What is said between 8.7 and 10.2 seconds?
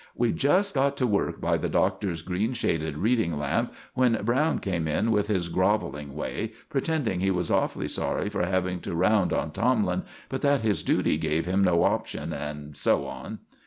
to round on Tomlin,